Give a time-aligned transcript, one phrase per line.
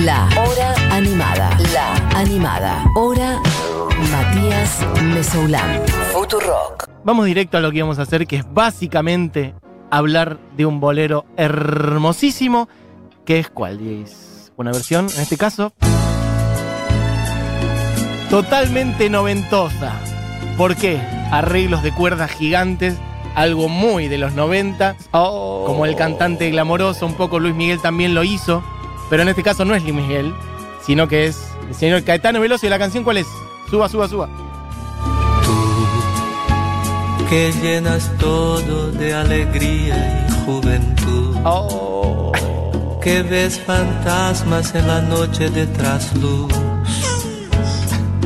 [0.00, 1.50] La Hora Animada.
[1.74, 2.82] La Animada.
[2.96, 3.42] Hora
[4.10, 5.82] Matías Mesoulán.
[6.14, 6.88] Futurock.
[7.04, 9.54] Vamos directo a lo que íbamos a hacer, que es básicamente
[9.90, 12.70] hablar de un bolero hermosísimo,
[13.26, 15.74] que es cuál, es Una versión, en este caso,
[18.30, 19.92] totalmente noventosa.
[20.56, 21.02] ¿Por qué?
[21.30, 22.96] Arreglos de cuerdas gigantes,
[23.34, 28.24] algo muy de los 90, como el cantante glamoroso, un poco Luis Miguel también lo
[28.24, 28.64] hizo,
[29.12, 30.34] pero en este caso no es Luis Miguel,
[30.80, 33.26] sino que es el señor Caetano Veloso y la canción ¿cuál es?
[33.68, 34.26] Suba, suba, suba.
[35.44, 41.36] Tú que llenas todo de alegría y juventud.
[41.44, 42.32] Oh.
[43.02, 46.50] Que ves fantasmas en la noche de trasluz.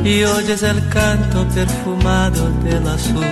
[0.05, 3.25] Y oyes el canto perfumado del azul.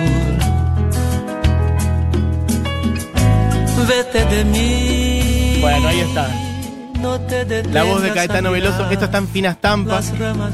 [3.88, 5.58] Vete de mí.
[5.62, 6.45] Bueno, ahí está.
[7.72, 8.90] La voz de Caetano Veloso.
[8.90, 10.00] Esto está en fina estampa.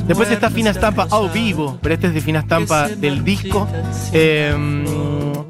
[0.06, 3.68] Después está fina estampa la a vivo, pero este es de fina estampa del disco.
[4.12, 4.54] Eh,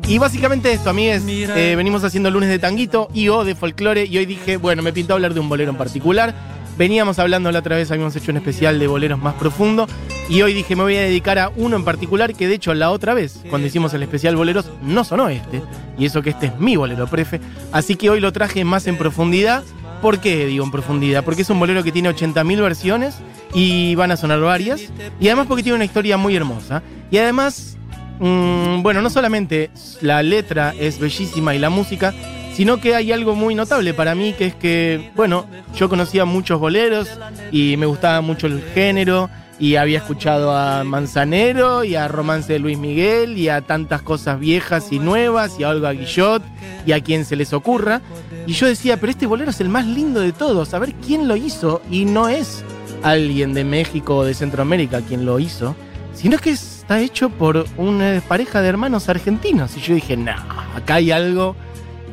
[0.08, 4.18] y básicamente esto, amigues, eh, venimos haciendo lunes de tanguito y o de folclore y
[4.18, 6.34] hoy dije, bueno, me pintó hablar de un bolero en particular.
[6.76, 9.86] Veníamos hablando la otra vez, habíamos hecho un especial de boleros más profundo
[10.28, 12.90] y hoy dije me voy a dedicar a uno en particular que de hecho la
[12.90, 15.62] otra vez, cuando hicimos el especial boleros, no sonó este
[15.98, 17.40] y eso que este es mi bolero prefe.
[17.72, 19.62] Así que hoy lo traje más en profundidad.
[20.02, 21.24] ¿Por qué digo en profundidad?
[21.24, 23.14] Porque es un bolero que tiene 80.000 versiones
[23.54, 24.82] y van a sonar varias.
[25.20, 26.82] Y además porque tiene una historia muy hermosa.
[27.12, 27.78] Y además,
[28.18, 32.12] mm, bueno, no solamente la letra es bellísima y la música,
[32.52, 36.58] sino que hay algo muy notable para mí, que es que, bueno, yo conocía muchos
[36.58, 37.08] boleros
[37.52, 39.30] y me gustaba mucho el género.
[39.62, 44.40] Y había escuchado a Manzanero y a Romance de Luis Miguel y a tantas cosas
[44.40, 46.42] viejas y nuevas y a Olga Guillot
[46.84, 48.00] y a quien se les ocurra.
[48.48, 51.28] Y yo decía, pero este bolero es el más lindo de todos, a ver quién
[51.28, 51.80] lo hizo.
[51.88, 52.64] Y no es
[53.04, 55.76] alguien de México o de Centroamérica quien lo hizo,
[56.12, 59.76] sino que está hecho por una pareja de hermanos argentinos.
[59.76, 60.32] Y yo dije, no,
[60.74, 61.54] acá hay algo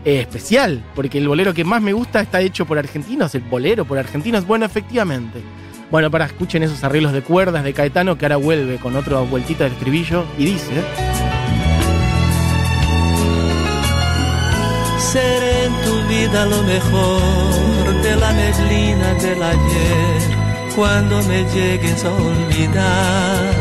[0.06, 3.98] especial, porque el bolero que más me gusta está hecho por argentinos, el bolero por
[3.98, 4.46] argentinos.
[4.46, 5.42] Bueno, efectivamente.
[5.92, 9.64] Bueno, para escuchen esos arreglos de cuerdas de Caetano que ahora vuelve con otra vueltita
[9.64, 10.84] del estribillo y dice...
[15.00, 20.22] Seré en tu vida lo mejor de la neblina del ayer
[20.76, 23.54] cuando me llegues a olvidar.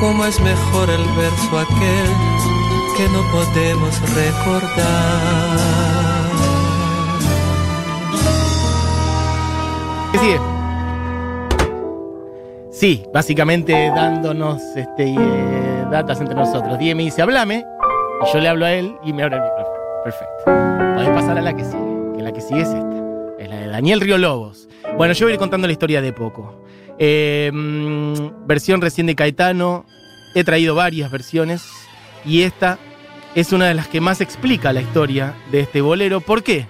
[0.00, 2.10] Cómo es mejor el verso aquel
[2.96, 5.87] que no podemos recordar.
[12.78, 16.78] Sí, básicamente dándonos este, eh, datas entre nosotros.
[16.78, 17.64] Die me dice, hablame,
[18.22, 19.76] y yo le hablo a él y me abre el micrófono.
[20.04, 20.44] Perfecto.
[20.94, 23.04] Podés pasar a la que sigue, que la que sigue es esta.
[23.40, 24.68] Es la de Daniel Río Lobos.
[24.96, 26.62] Bueno, yo voy a ir contando la historia de poco.
[27.00, 29.84] Eh, mm, versión recién de Caetano.
[30.36, 31.64] He traído varias versiones
[32.24, 32.78] y esta
[33.34, 36.20] es una de las que más explica la historia de este bolero.
[36.20, 36.68] ¿Por qué?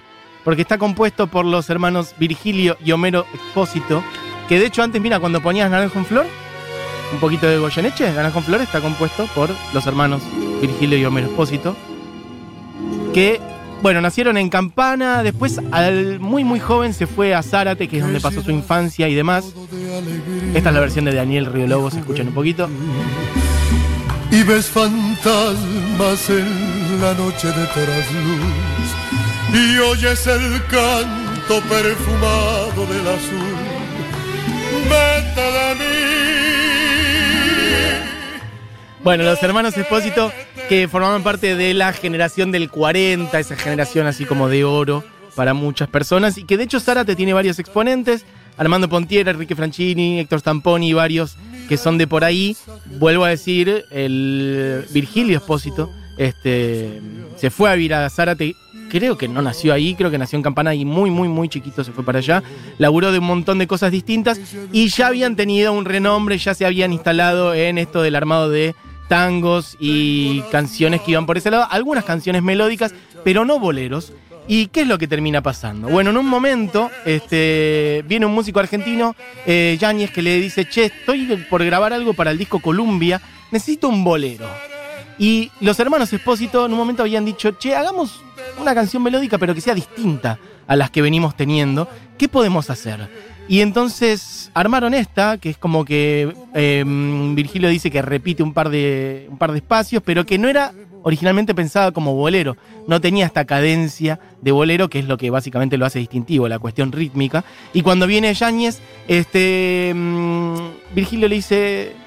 [0.49, 4.03] Porque está compuesto por los hermanos Virgilio y Homero Expósito,
[4.47, 6.25] que de hecho antes, mira, cuando ponías Naranjo en Flor,
[7.13, 10.23] un poquito de Goyeneche, Naranjo en Flor está compuesto por los hermanos
[10.59, 11.75] Virgilio y Homero Expósito,
[13.13, 13.39] que,
[13.83, 18.03] bueno, nacieron en Campana, después al muy muy joven se fue a Zárate, que es
[18.03, 19.53] donde pasó su infancia y demás.
[20.55, 22.67] Esta es la versión de Daniel Río Lobos, escuchen un poquito.
[24.31, 28.68] y ves fantasmas en la noche de trasluz
[29.53, 33.55] y oyes el canto perfumado del azul.
[34.83, 35.85] Vete de mí.
[39.03, 40.31] Bueno, los hermanos Espósito
[40.67, 45.03] que formaban parte de la generación del 40, esa generación así como de oro
[45.35, 48.25] para muchas personas, y que de hecho Zárate tiene varios exponentes,
[48.57, 51.37] Armando Pontiera, Enrique Franchini, Héctor Stamponi y varios
[51.69, 52.57] que son de por ahí.
[52.99, 57.01] Vuelvo a decir, el Virgilio Espósito este,
[57.37, 58.53] se fue a vivir a Zárate,
[58.89, 61.83] creo que no nació ahí, creo que nació en Campana y muy, muy, muy chiquito
[61.83, 62.43] se fue para allá.
[62.77, 64.39] Laburó de un montón de cosas distintas
[64.71, 68.75] y ya habían tenido un renombre, ya se habían instalado en esto del armado de
[69.07, 72.93] tangos y canciones que iban por ese lado, algunas canciones melódicas,
[73.23, 74.13] pero no boleros.
[74.51, 75.89] ¿Y qué es lo que termina pasando?
[75.89, 79.15] Bueno, en un momento este, viene un músico argentino,
[79.45, 83.21] eh, Yáñez, que le dice, che, estoy por grabar algo para el disco Columbia,
[83.51, 84.47] necesito un bolero.
[85.19, 88.23] Y los hermanos Espósito en un momento habían dicho, che, hagamos
[88.59, 91.87] una canción melódica pero que sea distinta a las que venimos teniendo.
[92.17, 93.09] ¿Qué podemos hacer?
[93.49, 96.83] Y entonces armaron esta, que es como que eh,
[97.33, 100.71] Virgilio dice que repite un par, de, un par de espacios, pero que no era
[101.01, 102.57] originalmente pensada como bolero.
[102.87, 106.59] No tenía esta cadencia de bolero, que es lo que básicamente lo hace distintivo, la
[106.59, 107.43] cuestión rítmica.
[107.73, 110.55] Y cuando viene Yáñez, este, mm,
[110.93, 111.98] Virgilio le dice, "Mm,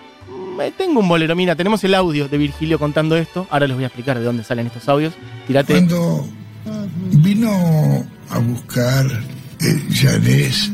[0.77, 3.47] tengo un bolero, mira, tenemos el audio de Virgilio contando esto.
[3.51, 5.15] Ahora les voy a explicar de dónde salen estos audios.
[5.47, 5.75] Tirate.
[5.75, 6.27] Cuando
[7.13, 9.07] vino a buscar
[9.61, 10.73] eh, Janés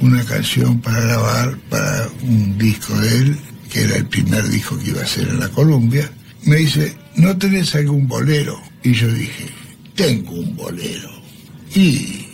[0.00, 3.36] una canción para grabar para un disco de él,
[3.72, 6.10] que era el primer disco que iba a hacer en la Columbia,
[6.44, 8.60] me dice, ¿no tenés algún bolero?
[8.82, 9.46] Y yo dije,
[9.94, 11.10] tengo un bolero.
[11.74, 12.26] Y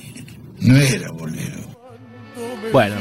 [0.61, 1.63] no era bolero.
[2.73, 2.97] Bueno,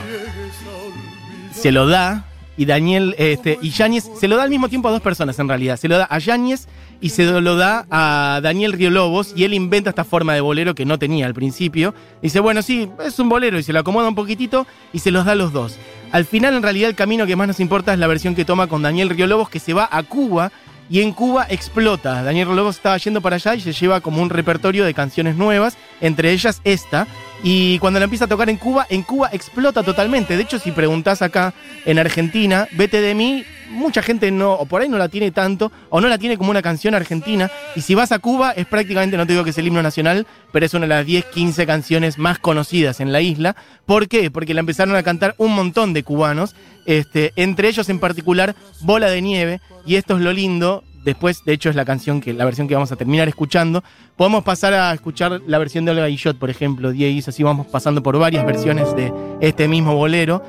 [1.53, 2.30] se lo da
[2.61, 5.47] y Daniel este, y Yáñez se lo da al mismo tiempo a dos personas en
[5.47, 5.77] realidad.
[5.77, 6.67] Se lo da a Yáñez
[7.01, 10.85] y se lo da a Daniel Riolobos y él inventa esta forma de bolero que
[10.85, 11.95] no tenía al principio.
[12.21, 15.25] Dice, bueno, sí, es un bolero y se lo acomoda un poquitito y se los
[15.25, 15.75] da a los dos.
[16.11, 18.67] Al final, en realidad, el camino que más nos importa es la versión que toma
[18.67, 20.51] con Daniel Riolobos, que se va a Cuba
[20.87, 22.21] y en Cuba explota.
[22.21, 25.77] Daniel Riolobos estaba yendo para allá y se lleva como un repertorio de canciones nuevas,
[25.99, 27.07] entre ellas esta.
[27.43, 30.37] Y cuando la empieza a tocar en Cuba, en Cuba explota totalmente.
[30.37, 31.53] De hecho, si preguntás acá
[31.85, 35.71] en Argentina, vete de mí, mucha gente no, o por ahí no la tiene tanto,
[35.89, 37.49] o no la tiene como una canción argentina.
[37.75, 40.27] Y si vas a Cuba, es prácticamente, no te digo que es el himno nacional,
[40.51, 43.55] pero es una de las 10, 15 canciones más conocidas en la isla.
[43.87, 44.29] ¿Por qué?
[44.29, 46.55] Porque la empezaron a cantar un montón de cubanos,
[46.85, 50.83] este, entre ellos en particular Bola de Nieve, y esto es lo lindo.
[51.03, 53.83] Después, de hecho, es la canción que, la versión que vamos a terminar escuchando.
[54.15, 58.03] Podemos pasar a escuchar la versión de Olga Guillot, por ejemplo, Dieguis, así vamos pasando
[58.03, 59.11] por varias versiones de
[59.41, 60.43] este mismo bolero.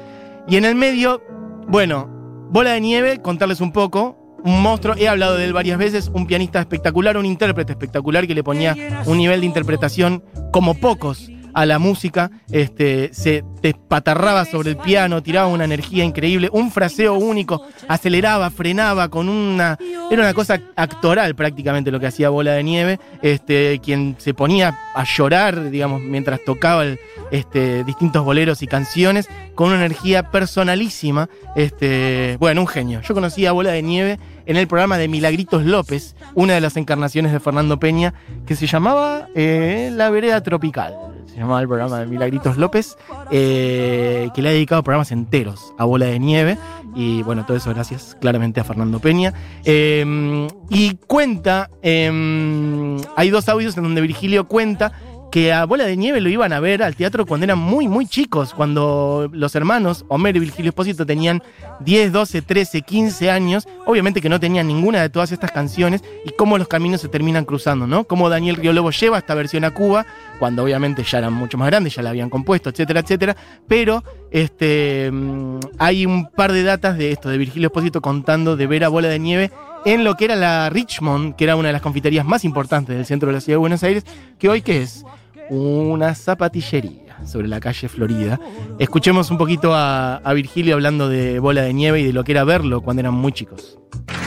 [0.49, 1.23] Y en el medio,
[1.69, 2.09] bueno,
[2.51, 4.19] Bola de Nieve, contarles un poco.
[4.45, 8.35] Un monstruo, he hablado de él varias veces, un pianista espectacular, un intérprete espectacular que
[8.35, 8.77] le ponía
[9.07, 15.23] un nivel de interpretación como pocos a la música, este, se despatarraba sobre el piano,
[15.23, 19.79] tiraba una energía increíble, un fraseo único, aceleraba, frenaba con una...
[20.11, 24.79] Era una cosa actoral prácticamente lo que hacía Bola de Nieve, este, quien se ponía
[24.95, 26.85] a llorar, digamos, mientras tocaba
[27.31, 33.01] este, distintos boleros y canciones, con una energía personalísima, este, bueno, un genio.
[33.03, 36.77] Yo conocí a Bola de Nieve en el programa de Milagritos López, una de las
[36.77, 38.15] encarnaciones de Fernando Peña,
[38.47, 41.12] que se llamaba eh, La Vereda Tropical.
[41.33, 42.99] Se llamaba el programa de Milagritos López,
[43.31, 46.59] eh, que le ha dedicado programas enteros a Bola de Nieve.
[46.95, 49.33] Y bueno, todo eso gracias claramente a Fernando Peña.
[49.65, 54.93] Eh, y cuenta, eh, hay dos audios en donde Virgilio cuenta
[55.33, 58.07] que a Bola de Nieve lo iban a ver al teatro cuando eran muy, muy
[58.07, 61.43] chicos, cuando los hermanos, Homero y Virgilio Espósito, tenían
[61.81, 66.33] 10, 12, 13, 15 años, obviamente que no tenían ninguna de todas estas canciones, y
[66.37, 68.05] cómo los caminos se terminan cruzando, ¿no?
[68.05, 70.05] Cómo Daniel Río Lobo lleva esta versión a Cuba,
[70.39, 73.35] cuando obviamente ya eran mucho más grandes, ya la habían compuesto, etcétera, etcétera,
[73.67, 78.67] pero este, mm, hay un par de datas de esto, de Virgilio Espósito contando de
[78.67, 79.51] ver a Bola de Nieve
[79.87, 83.07] en lo que era la Richmond, que era una de las confiterías más importantes del
[83.07, 84.05] centro de la ciudad de Buenos Aires,
[84.39, 85.07] que hoy ¿qué es?
[85.51, 88.41] Una zapatillería sobre la calle Florida.
[88.79, 92.45] Escuchemos un poquito a, Virgilio hablando de Bola de Nieve y de lo que era
[92.45, 93.79] verlo cuando eran muy chicos.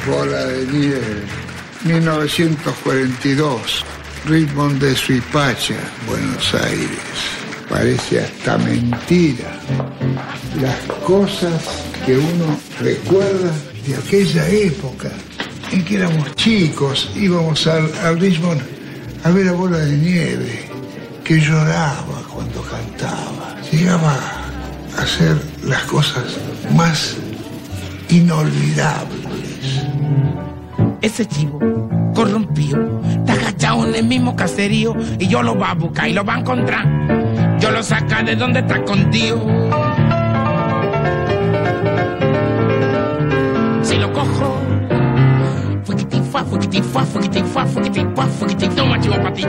[0.08, 1.24] Bola de Nieve,
[1.84, 3.86] 1942,
[4.26, 5.76] Richmond de Suipacha,
[6.08, 7.00] Buenos Aires.
[7.70, 9.60] Parece hasta mentira
[10.62, 13.52] las cosas que uno recuerda
[13.88, 15.10] de aquella época
[15.72, 18.62] en que éramos chicos, íbamos al, al Richmond
[19.24, 20.75] a ver a Bola de Nieve
[21.26, 23.56] que lloraba cuando cantaba.
[23.72, 24.16] Llegaba
[24.96, 26.38] a hacer las cosas
[26.76, 27.18] más
[28.10, 29.82] inolvidables.
[31.02, 31.60] Ese chivo
[32.14, 36.24] corrompido está agachado en el mismo caserío y yo lo va a buscar y lo
[36.24, 36.86] va a encontrar.
[37.60, 39.85] Yo lo saca de donde está escondido.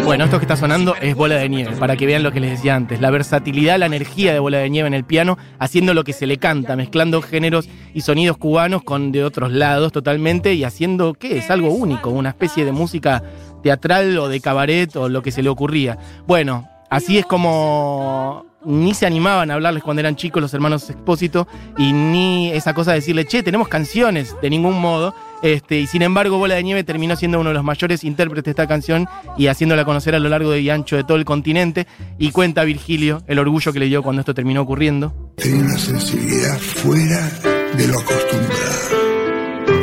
[0.05, 2.50] Bueno, esto que está sonando es Bola de Nieve, para que vean lo que les
[2.50, 3.00] decía antes.
[3.00, 6.26] La versatilidad, la energía de Bola de Nieve en el piano, haciendo lo que se
[6.26, 11.38] le canta, mezclando géneros y sonidos cubanos con de otros lados totalmente y haciendo, ¿qué
[11.38, 11.50] es?
[11.50, 13.23] Algo único, una especie de música
[13.62, 15.99] teatral o de cabaret o lo que se le ocurría.
[16.26, 21.46] Bueno, así es como ni se animaban a hablarles cuando eran chicos los hermanos Expósito
[21.78, 25.14] y ni esa cosa de decirle, che, tenemos canciones, de ningún modo.
[25.42, 28.50] Este, y sin embargo, Bola de Nieve terminó siendo uno de los mayores intérpretes de
[28.50, 29.06] esta canción
[29.37, 31.87] y haciéndola conocer a lo largo y ancho de todo el continente.
[32.18, 35.32] Y cuenta Virgilio el orgullo que le dio cuando esto terminó ocurriendo.
[35.37, 37.30] Tenía una sensibilidad fuera
[37.76, 39.06] de lo acostumbrado.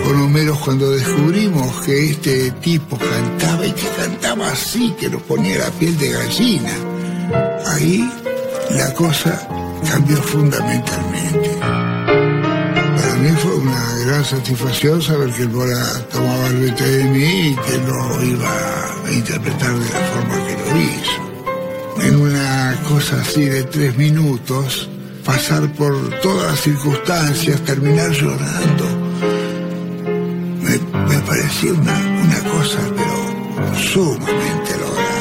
[0.03, 5.59] Con Homero, cuando descubrimos que este tipo cantaba y que cantaba así, que nos ponía
[5.59, 6.71] la piel de gallina,
[7.67, 8.09] ahí
[8.77, 9.47] la cosa
[9.89, 11.49] cambió fundamentalmente.
[11.59, 17.49] Para mí fue una gran satisfacción saber que el Bora tomaba el vete de mí
[17.49, 18.49] y que lo iba
[19.05, 21.21] a interpretar de la forma que lo hizo.
[22.01, 24.89] En una cosa así de tres minutos,
[25.23, 28.85] pasar por todas las circunstancias, terminar llorando,
[30.61, 30.77] me,
[31.07, 33.13] me pareció una, una cosa, pero
[33.75, 35.13] sumamente lograda.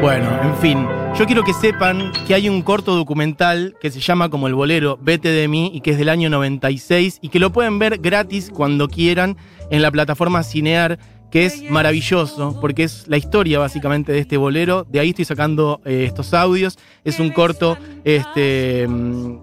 [0.00, 4.28] Bueno, en fin, yo quiero que sepan que hay un corto documental que se llama
[4.28, 7.52] como el bolero Vete de mí y que es del año 96 y que lo
[7.52, 9.36] pueden ver gratis cuando quieran
[9.70, 10.98] en la plataforma Cinear
[11.30, 14.84] que es maravilloso, porque es la historia básicamente de este bolero.
[14.84, 16.78] De ahí estoy sacando eh, estos audios.
[17.04, 19.38] Es un corto este, mm,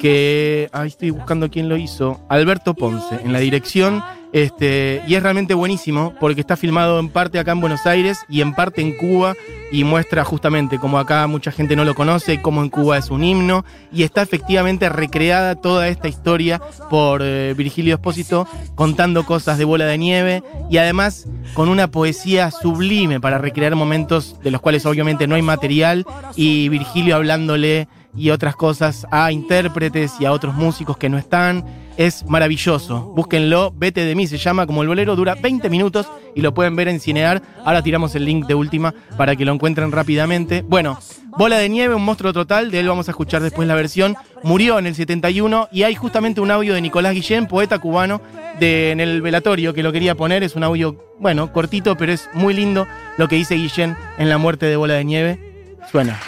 [0.00, 0.68] que.
[0.72, 2.20] Ahí estoy buscando quién lo hizo.
[2.28, 4.02] Alberto Ponce, en la dirección.
[4.32, 8.42] Este, y es realmente buenísimo porque está filmado en parte acá en Buenos Aires y
[8.42, 9.34] en parte en Cuba
[9.72, 13.24] y muestra justamente cómo acá mucha gente no lo conoce, cómo en Cuba es un
[13.24, 19.64] himno y está efectivamente recreada toda esta historia por eh, Virgilio Espósito contando cosas de
[19.64, 24.84] bola de nieve y además con una poesía sublime para recrear momentos de los cuales
[24.84, 26.04] obviamente no hay material
[26.36, 31.64] y Virgilio hablándole y otras cosas a intérpretes y a otros músicos que no están.
[31.98, 33.12] Es maravilloso.
[33.14, 33.72] Búsquenlo.
[33.76, 35.16] Vete de mí se llama como el bolero.
[35.16, 37.42] Dura 20 minutos y lo pueden ver en Cinear.
[37.64, 40.62] Ahora tiramos el link de última para que lo encuentren rápidamente.
[40.62, 41.00] Bueno,
[41.36, 42.70] Bola de Nieve, un monstruo total.
[42.70, 44.16] De él vamos a escuchar después la versión.
[44.44, 48.22] Murió en el 71 y hay justamente un audio de Nicolás Guillén, poeta cubano,
[48.60, 50.44] de, en el velatorio que lo quería poner.
[50.44, 52.86] Es un audio, bueno, cortito, pero es muy lindo
[53.16, 55.76] lo que dice Guillén en la muerte de Bola de Nieve.
[55.90, 56.20] Suena.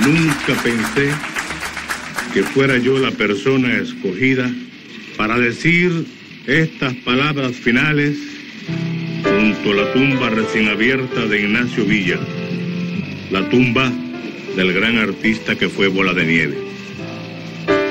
[0.00, 1.12] Nunca pensé
[2.32, 4.50] que fuera yo la persona escogida
[5.16, 6.04] para decir
[6.46, 8.16] estas palabras finales
[9.22, 12.18] junto a la tumba recién abierta de Ignacio Villa,
[13.30, 13.90] la tumba
[14.56, 16.58] del gran artista que fue Bola de Nieve.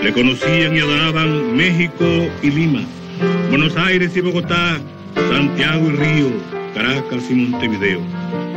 [0.03, 2.05] Le conocían y adoraban México
[2.43, 2.81] y Lima,
[3.49, 4.79] Buenos Aires y Bogotá,
[5.15, 6.31] Santiago y Río,
[6.73, 8.01] Caracas y Montevideo.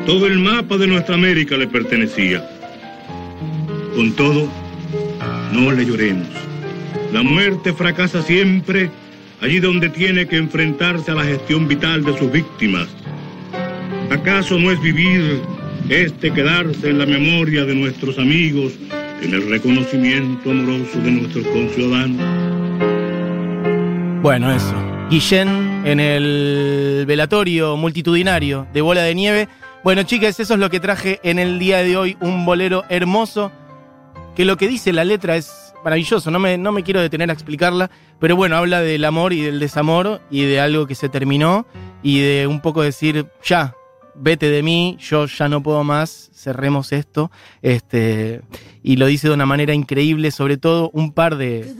[0.07, 2.49] Todo el mapa de nuestra América le pertenecía.
[3.95, 4.51] Con todo,
[5.53, 6.29] no le lloremos.
[7.13, 8.91] La muerte fracasa siempre
[9.41, 12.89] allí donde tiene que enfrentarse a la gestión vital de sus víctimas.
[14.11, 15.41] ¿Acaso no es vivir
[15.89, 18.73] este quedarse en la memoria de nuestros amigos,
[19.23, 22.27] en el reconocimiento amoroso de nuestros conciudadanos?
[24.23, 24.75] Bueno, eso.
[25.11, 29.49] Guillén en el velatorio multitudinario de Bola de Nieve.
[29.83, 32.17] Bueno, chicas, eso es lo que traje en el día de hoy.
[32.21, 33.51] Un bolero hermoso.
[34.35, 36.31] Que lo que dice la letra es maravilloso.
[36.31, 37.91] No me, no me quiero detener a explicarla.
[38.19, 40.21] Pero bueno, habla del amor y del desamor.
[40.31, 41.67] Y de algo que se terminó.
[42.03, 43.75] Y de un poco decir, ya,
[44.15, 47.31] vete de mí, yo ya no puedo más, cerremos esto.
[47.63, 48.43] Este,
[48.83, 51.75] y lo dice de una manera increíble, sobre todo un par de,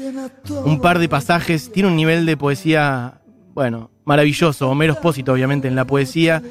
[0.65, 1.71] un par de pasajes.
[1.73, 3.21] Tiene un nivel de poesía,
[3.55, 4.69] bueno, maravilloso.
[4.69, 6.43] Homero Espósito, obviamente, en la poesía.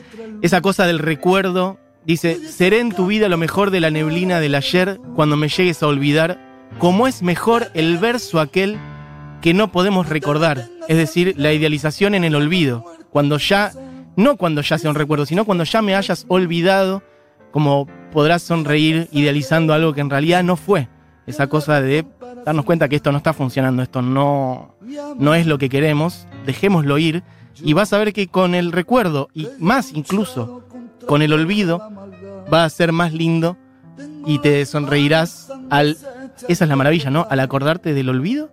[0.42, 1.78] Esa cosa del recuerdo.
[2.06, 5.84] Dice, seré en tu vida lo mejor de la neblina del ayer cuando me llegues
[5.84, 6.40] a olvidar,
[6.78, 8.78] como es mejor el verso aquel
[9.42, 10.68] que no podemos recordar.
[10.88, 12.86] Es decir, la idealización en el olvido.
[13.12, 13.72] Cuando ya
[14.16, 17.04] no cuando ya sea un recuerdo, sino cuando ya me hayas olvidado,
[17.52, 20.88] como podrás sonreír idealizando algo que en realidad no fue.
[21.26, 22.06] Esa cosa de
[22.46, 24.76] darnos cuenta que esto no está funcionando, esto no,
[25.18, 27.24] no es lo que queremos, dejémoslo ir
[27.62, 30.64] y vas a ver que con el recuerdo y más incluso
[31.10, 31.82] con el olvido
[32.54, 33.58] va a ser más lindo
[34.28, 35.98] y te sonreirás al...
[36.48, 37.26] Esa es la maravilla, ¿no?
[37.32, 38.52] Al acordarte del olvido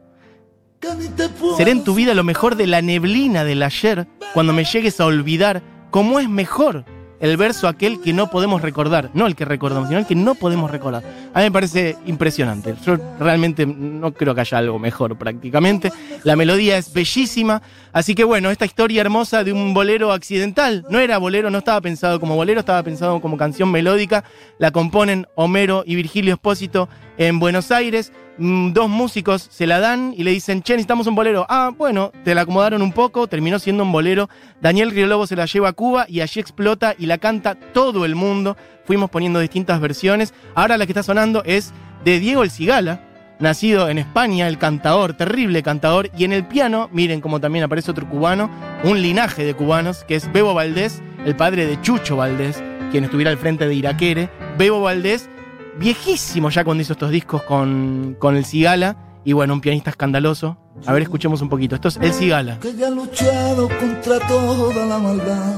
[1.58, 5.04] Seré en tu vida lo mejor de la neblina del ayer cuando me llegues a
[5.04, 6.86] olvidar cómo es mejor
[7.20, 10.34] el verso aquel que no podemos recordar, no el que recordamos, sino el que no
[10.34, 11.02] podemos recordar.
[11.32, 12.74] A mí me parece impresionante.
[12.84, 15.92] Yo realmente no creo que haya algo mejor prácticamente.
[16.24, 17.62] La melodía es bellísima.
[17.92, 20.84] Así que bueno, esta historia hermosa de un bolero accidental.
[20.90, 24.24] No era bolero, no estaba pensado como bolero, estaba pensado como canción melódica.
[24.58, 28.12] La componen Homero y Virgilio Espósito en Buenos Aires.
[28.38, 31.46] Mm, Dos músicos se la dan y le dicen, che, necesitamos un bolero.
[31.48, 34.28] Ah, bueno, te la acomodaron un poco, terminó siendo un bolero.
[34.60, 38.14] Daniel Riolobo se la lleva a Cuba y allí explota y la canta todo el
[38.14, 38.56] mundo.
[38.84, 40.34] Fuimos poniendo distintas versiones.
[40.54, 41.72] Ahora la que está sonando es
[42.04, 43.00] de Diego El Cigala,
[43.40, 46.10] nacido en España, el cantador, terrible cantador.
[46.16, 48.50] Y en el piano, miren como también aparece otro cubano,
[48.84, 53.30] un linaje de cubanos, que es Bebo Valdés, el padre de Chucho Valdés, quien estuviera
[53.30, 54.30] al frente de Iraquere.
[54.58, 55.28] Bebo Valdés
[55.78, 58.96] viejísimo ya cuando hizo estos discos con, con el Cigala.
[59.24, 60.56] Y bueno, un pianista escandaloso.
[60.86, 61.74] A ver, escuchemos un poquito.
[61.74, 62.60] Esto es el Cigala.
[62.60, 65.54] Que ya he luchado contra toda la maldad.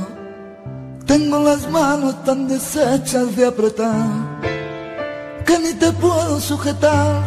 [1.06, 4.06] Tengo las manos tan deshechas de apretar.
[5.44, 7.22] que ni te puedo sujetar.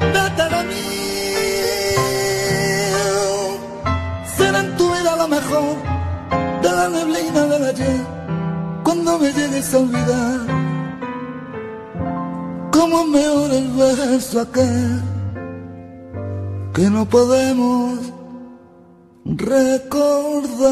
[0.00, 0.86] Vete de mí.
[4.36, 5.76] Será en tu vida lo mejor
[6.62, 8.00] de la neblina del ayer.
[8.84, 10.40] Cuando me llegues a olvidar,
[12.90, 13.68] como mejor el
[14.40, 15.02] aquel
[16.72, 17.98] que no podemos
[19.24, 20.70] recordar.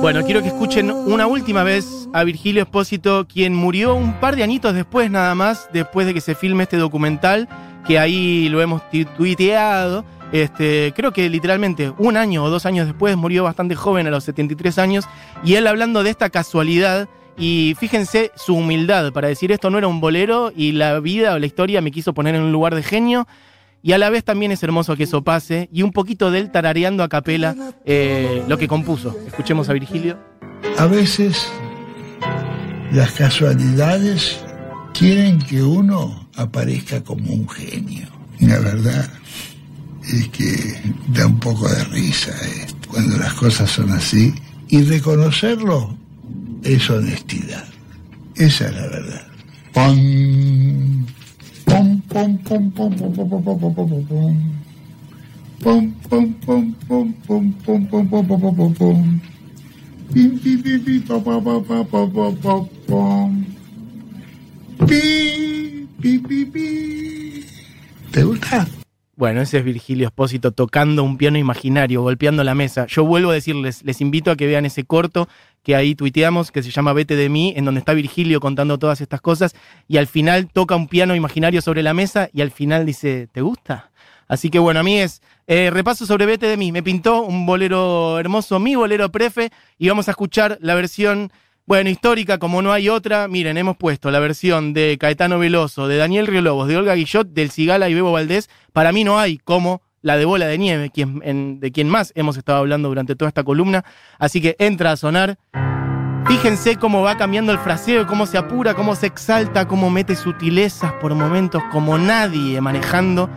[0.00, 4.42] Bueno, quiero que escuchen una última vez a Virgilio Espósito, quien murió un par de
[4.42, 7.48] añitos después nada más, después de que se filme este documental,
[7.86, 10.04] que ahí lo hemos tu- tuiteado.
[10.32, 14.24] Este, creo que literalmente un año o dos años después murió bastante joven, a los
[14.24, 15.04] 73 años,
[15.44, 17.08] y él hablando de esta casualidad,
[17.38, 21.38] y fíjense su humildad para decir esto no era un bolero y la vida o
[21.38, 23.26] la historia me quiso poner en un lugar de genio,
[23.82, 26.50] y a la vez también es hermoso que eso pase, y un poquito de él
[26.50, 29.16] tarareando a capela eh, lo que compuso.
[29.26, 30.18] Escuchemos a Virgilio.
[30.76, 31.48] A veces
[32.90, 34.40] las casualidades
[34.92, 38.08] quieren que uno aparezca como un genio.
[38.40, 39.08] La verdad
[40.02, 42.32] es que da un poco de risa
[42.64, 44.34] esto, cuando las cosas son así.
[44.68, 45.96] Y reconocerlo
[46.66, 47.64] es honestidad.
[48.34, 49.26] Esa es la verdad.
[68.10, 68.66] ¿Te gusta?
[69.18, 72.84] Bueno, ese es Virgilio Espósito tocando un piano imaginario, golpeando la mesa.
[72.86, 75.26] Yo vuelvo a decirles, les invito a que vean ese corto
[75.62, 79.00] que ahí tuiteamos, que se llama Vete de mí, en donde está Virgilio contando todas
[79.00, 79.56] estas cosas,
[79.88, 83.40] y al final toca un piano imaginario sobre la mesa y al final dice, ¿te
[83.40, 83.90] gusta?
[84.28, 86.70] Así que bueno, a mí es eh, repaso sobre Vete de mí.
[86.70, 91.32] Me pintó un bolero hermoso, mi bolero prefe, y vamos a escuchar la versión,
[91.66, 93.26] bueno, histórica, como no hay otra.
[93.28, 97.50] Miren, hemos puesto la versión de Caetano Veloso, de Daniel Riolobos, de Olga Guillot, del
[97.50, 98.48] Cigala y Bebo Valdés.
[98.72, 102.58] Para mí no hay como la de Bola de Nieve, de quien más hemos estado
[102.58, 103.84] hablando durante toda esta columna.
[104.18, 105.38] Así que entra a sonar.
[106.26, 110.92] Fíjense cómo va cambiando el fraseo, cómo se apura, cómo se exalta, cómo mete sutilezas
[110.94, 113.28] por momentos como nadie manejando.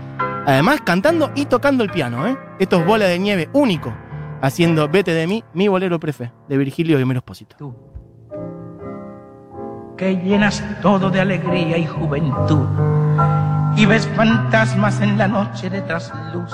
[0.45, 2.37] Además, cantando y tocando el piano, ¿eh?
[2.59, 3.95] Esto es Bola de Nieve único,
[4.41, 7.98] haciendo Vete de mí, mi bolero prefe, de Virgilio Guimero Espósito.
[9.99, 12.65] Que llenas todo de alegría y juventud,
[13.75, 16.53] y ves fantasmas en la noche de trasluz,